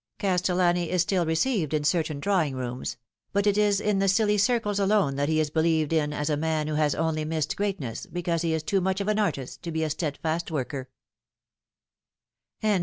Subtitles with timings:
[0.17, 2.97] Castellani is still received in certain drawing rooms;
[3.33, 6.35] but it is in the silly circles alone that he is believed in as a
[6.35, 9.71] man who has only missed greatness because he ia too much of an artist to
[9.71, 10.85] be a steadfast THE
[12.63, 12.79] END.